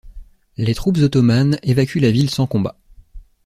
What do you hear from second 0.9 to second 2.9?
ottomanes évacuent la ville sans combat.